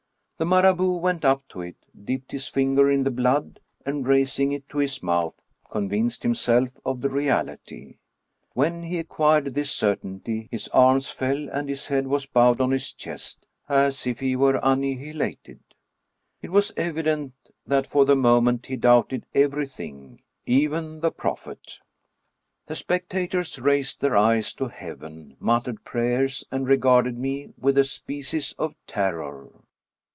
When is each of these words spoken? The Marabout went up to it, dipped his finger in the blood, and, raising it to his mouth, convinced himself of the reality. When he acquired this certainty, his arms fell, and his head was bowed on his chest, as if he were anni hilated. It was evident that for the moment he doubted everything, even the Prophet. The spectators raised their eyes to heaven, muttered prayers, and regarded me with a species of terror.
The 0.37 0.45
Marabout 0.45 0.99
went 1.03 1.23
up 1.23 1.47
to 1.49 1.61
it, 1.61 1.75
dipped 2.03 2.31
his 2.31 2.47
finger 2.47 2.89
in 2.89 3.03
the 3.03 3.11
blood, 3.11 3.59
and, 3.85 4.07
raising 4.07 4.51
it 4.51 4.67
to 4.69 4.79
his 4.79 5.03
mouth, 5.03 5.39
convinced 5.69 6.23
himself 6.23 6.69
of 6.83 7.01
the 7.03 7.11
reality. 7.11 7.99
When 8.53 8.81
he 8.81 8.97
acquired 8.97 9.53
this 9.53 9.69
certainty, 9.69 10.47
his 10.49 10.67
arms 10.69 11.11
fell, 11.11 11.47
and 11.49 11.69
his 11.69 11.85
head 11.85 12.07
was 12.07 12.25
bowed 12.25 12.59
on 12.59 12.71
his 12.71 12.91
chest, 12.91 13.45
as 13.69 14.07
if 14.07 14.19
he 14.19 14.35
were 14.35 14.57
anni 14.65 14.95
hilated. 14.97 15.59
It 16.41 16.49
was 16.49 16.71
evident 16.75 17.33
that 17.67 17.85
for 17.85 18.05
the 18.05 18.15
moment 18.15 18.65
he 18.65 18.77
doubted 18.77 19.27
everything, 19.35 20.23
even 20.47 21.01
the 21.01 21.11
Prophet. 21.11 21.81
The 22.65 22.75
spectators 22.75 23.59
raised 23.59 24.01
their 24.01 24.17
eyes 24.17 24.55
to 24.55 24.69
heaven, 24.69 25.37
muttered 25.39 25.83
prayers, 25.83 26.43
and 26.49 26.67
regarded 26.67 27.15
me 27.19 27.49
with 27.59 27.77
a 27.77 27.83
species 27.83 28.53
of 28.53 28.73
terror. 28.87 29.49